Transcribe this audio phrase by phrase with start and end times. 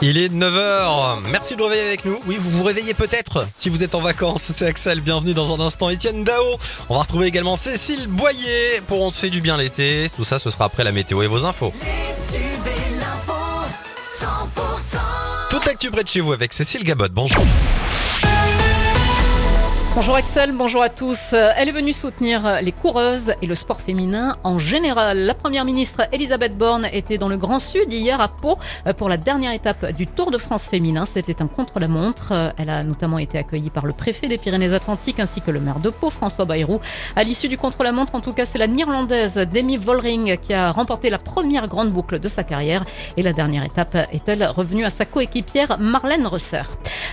[0.00, 2.20] Il est 9h, merci de réveiller avec nous.
[2.26, 4.42] Oui, vous vous réveillez peut-être si vous êtes en vacances.
[4.54, 5.90] C'est Axel, bienvenue dans un instant.
[5.90, 6.44] Étienne Dao,
[6.88, 10.06] on va retrouver également Cécile Boyer pour On se fait du bien l'été.
[10.14, 11.72] Tout ça, ce sera après la météo et vos infos.
[15.50, 17.08] Toute l'actu près de chez vous avec Cécile Gabot.
[17.10, 17.44] Bonjour.
[19.98, 21.32] Bonjour Axel, bonjour à tous.
[21.32, 25.18] Elle est venue soutenir les coureuses et le sport féminin en général.
[25.18, 28.58] La première ministre Elisabeth Borne était dans le Grand Sud hier à Pau
[28.96, 31.04] pour la dernière étape du Tour de France féminin.
[31.04, 32.32] C'était un contre-la-montre.
[32.58, 35.90] Elle a notamment été accueillie par le préfet des Pyrénées-Atlantiques ainsi que le maire de
[35.90, 36.78] Pau, François Bayrou.
[37.16, 41.10] À l'issue du contre-la-montre, en tout cas, c'est la néerlandaise Demi Vollering qui a remporté
[41.10, 42.84] la première grande boucle de sa carrière.
[43.16, 46.62] Et la dernière étape est-elle revenue à sa coéquipière Marlène Reusser.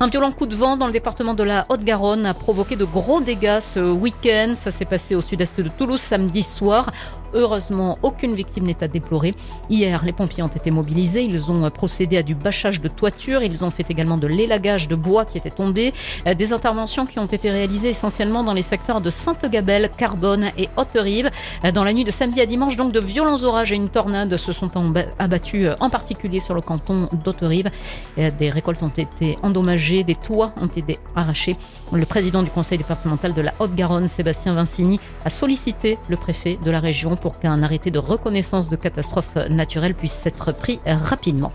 [0.00, 3.20] Un violent coup de vent dans le département de la Haute-Garonne a provoqué de gros
[3.20, 4.52] dégâts ce week-end.
[4.54, 6.92] Ça s'est passé au sud-est de Toulouse samedi soir.
[7.34, 9.34] Heureusement, aucune victime n'est à déplorer.
[9.68, 11.22] Hier, les pompiers ont été mobilisés.
[11.22, 13.42] Ils ont procédé à du bâchage de toiture.
[13.42, 15.92] Ils ont fait également de l'élagage de bois qui était tombé.
[16.26, 20.68] Euh, des interventions qui ont été réalisées essentiellement dans les secteurs de Sainte-Gabelle, Carbone et
[20.76, 21.30] Haute-Rive.
[21.64, 24.36] Euh, dans la nuit de samedi à dimanche, donc de violents orages et une tornade
[24.36, 24.70] se sont
[25.18, 27.70] abattus euh, en particulier sur le canton d'Haute-Rive.
[28.16, 31.56] Des récoltes ont été endommagées, des toits ont été arrachés.
[31.92, 36.70] Le président du conseil départemental de la Haute-Garonne, Sébastien Vincini, a sollicité le préfet de
[36.70, 41.52] la région pour qu'un arrêté de reconnaissance de catastrophe naturelle puisse être pris rapidement.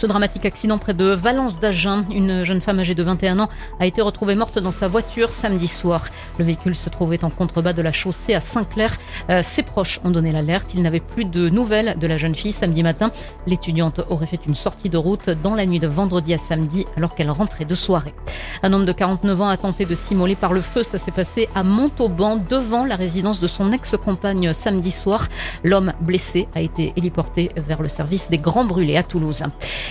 [0.00, 3.84] Ce dramatique accident près de Valence d'Agen, une jeune femme âgée de 21 ans a
[3.84, 6.06] été retrouvée morte dans sa voiture samedi soir.
[6.38, 8.96] Le véhicule se trouvait en contrebas de la chaussée à Saint-Clair.
[9.28, 10.72] Euh, ses proches ont donné l'alerte.
[10.72, 13.10] Ils n'avaient plus de nouvelles de la jeune fille samedi matin.
[13.46, 17.14] L'étudiante aurait fait une sortie de route dans la nuit de vendredi à samedi alors
[17.14, 18.14] qu'elle rentrait de soirée.
[18.62, 20.82] Un homme de 49 ans a tenté de s'immoler par le feu.
[20.82, 25.28] Ça s'est passé à Montauban devant la résidence de son ex-compagne samedi soir.
[25.62, 29.42] L'homme blessé a été héliporté vers le service des grands brûlés à Toulouse.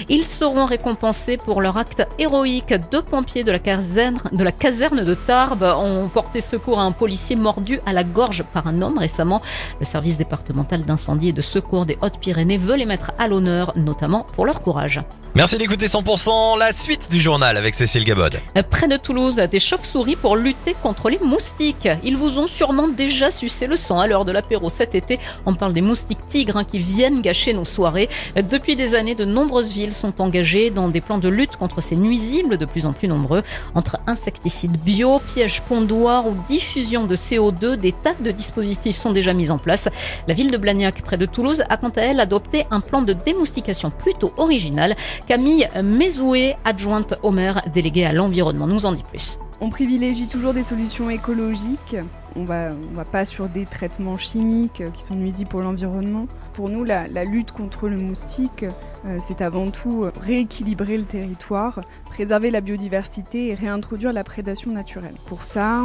[0.08, 2.74] Ils seront récompensés pour leur acte héroïque.
[2.92, 7.94] Deux pompiers de la caserne de, Tarbes ont porté secours à un policier mordu à
[7.94, 9.42] la gorge par un homme récemment.
[9.80, 14.26] Le service départemental d'incendie et de secours des Hautes-Pyrénées veut les mettre à l'honneur, notamment
[14.36, 15.02] pour leur courage.
[15.36, 18.40] Merci d'écouter 100%, la suite du journal avec Cécile Gabod.
[18.72, 21.88] Près de Toulouse, des chauves-souris pour lutter contre les moustiques.
[22.04, 25.20] Ils vous ont sûrement déjà sucé le sang à l'heure de l'apéro cet été.
[25.46, 28.10] On parle des moustiques tigres hein, qui viennent gâcher nos soirées.
[28.50, 31.96] Depuis des années, de nombreuses villes sont engagées dans des plans de lutte contre ces
[31.96, 33.44] nuisibles de plus en plus nombreux.
[33.76, 39.34] Entre insecticides bio, pièges pondoirs ou diffusion de CO2, des tas de dispositifs sont déjà
[39.34, 39.90] mis en place.
[40.28, 43.14] La ville de Blagnac, près de Toulouse, a quant à elle adopté un plan de
[43.14, 44.96] démoustication plutôt original.
[45.28, 49.40] Camille Mézoué, adjointe au maire déléguée à l'environnement, nous en dit plus.
[49.62, 51.98] On privilégie toujours des solutions écologiques.
[52.36, 56.28] On va, on va pas sur des traitements chimiques qui sont nuisibles pour l'environnement.
[56.54, 58.64] Pour nous, la, lutte contre le moustique,
[59.06, 65.16] euh, c'est avant tout rééquilibrer le territoire, préserver la biodiversité et réintroduire la prédation naturelle.
[65.28, 65.82] Pour ça,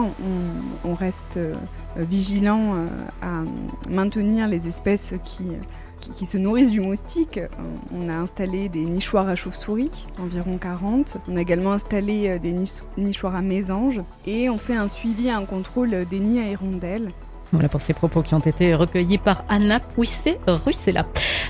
[0.84, 1.54] on, reste euh,
[1.96, 2.86] vigilant euh,
[3.22, 3.42] à
[3.90, 5.44] maintenir les espèces qui
[6.14, 7.40] qui, se nourrissent du moustique.
[7.92, 11.16] On a installé des nichoirs à chauves-souris, environ 40.
[11.28, 12.54] On a également installé euh, des
[12.96, 14.00] nichoirs à mésanges.
[14.26, 17.12] Et on fait un suivi un contrôle des nids à hirondelles.
[17.52, 21.06] Voilà pour ces propos qui ont été recueillis par Anna Pouissé-Russella.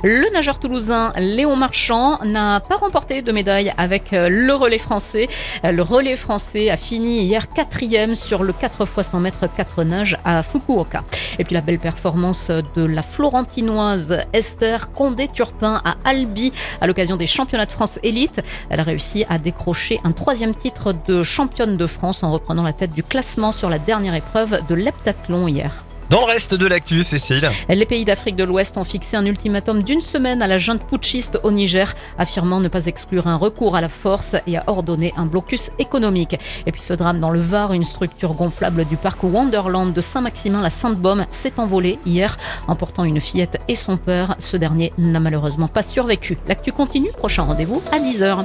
[0.06, 5.28] Le nageur toulousain Léon Marchand n'a pas remporté de médaille avec euh, le relais français.
[5.62, 10.18] Le relais français a fini hier quatrième sur le 4 x 100 mètres 4 nages
[10.26, 11.04] à Fukuoka.
[11.38, 17.26] Et puis la belle performance de la Florentinoise Esther Condé-Turpin à Albi à l'occasion des
[17.26, 18.42] championnats de France élite.
[18.68, 22.74] Elle a réussi à décrocher un troisième titre de championne de France en reprenant la
[22.74, 25.82] tête du classement sur la dernière épreuve de l'heptathlon hier.
[26.14, 27.50] Dans le reste de l'actu, Cécile.
[27.68, 31.40] Les pays d'Afrique de l'Ouest ont fixé un ultimatum d'une semaine à la junte putschiste
[31.42, 35.26] au Niger, affirmant ne pas exclure un recours à la force et à ordonner un
[35.26, 36.38] blocus économique.
[36.66, 40.62] Et puis ce drame dans le Var, une structure gonflable du parc Wonderland de Saint-Maximin,
[40.62, 42.38] la Sainte-Baume, s'est envolée hier,
[42.68, 44.36] emportant une fillette et son père.
[44.38, 46.38] Ce dernier n'a malheureusement pas survécu.
[46.46, 48.44] L'actu continue, prochain rendez-vous à 10h.